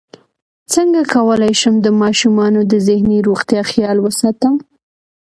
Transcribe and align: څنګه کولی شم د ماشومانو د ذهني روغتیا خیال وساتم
څنګه 0.73 1.01
کولی 1.13 1.53
شم 1.61 1.75
د 1.81 1.87
ماشومانو 2.01 2.61
د 2.71 2.73
ذهني 2.87 3.17
روغتیا 3.27 3.61
خیال 3.71 3.97
وساتم 4.01 4.53